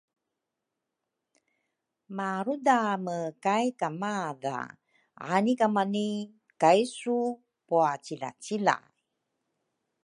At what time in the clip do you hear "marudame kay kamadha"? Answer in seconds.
2.17-4.57